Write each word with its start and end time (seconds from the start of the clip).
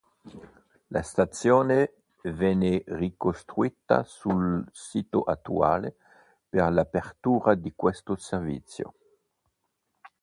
La 0.89 1.03
stazione 1.03 1.93
venne 2.23 2.81
ricostruita 2.87 4.03
sul 4.03 4.65
sito 4.73 5.21
attuale 5.21 5.95
per 6.49 6.71
l'apertura 6.71 7.53
di 7.53 7.71
questo 7.75 8.15
servizio. 8.15 8.93